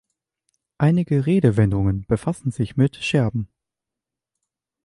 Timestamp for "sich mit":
2.49-2.95